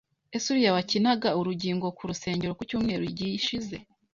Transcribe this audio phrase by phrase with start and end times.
[0.35, 3.75] Ese uriya wakinaga urugingo ku rusengero ku cyumweru gishize?